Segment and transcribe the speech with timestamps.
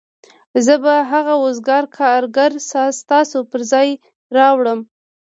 [0.65, 2.51] زه به هغه وزګار کارګر
[3.01, 3.89] ستاسو پر ځای
[4.37, 4.79] راوړم